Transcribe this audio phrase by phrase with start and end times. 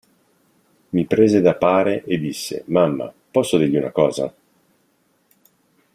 [0.93, 4.33] Mi prese da pare e disse: "Mamma, posso dirgli una cosa?".